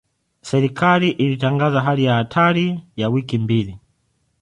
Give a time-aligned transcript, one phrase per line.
[0.41, 3.77] Serikali ilitangaza hali ya hatari ya wiki mbili.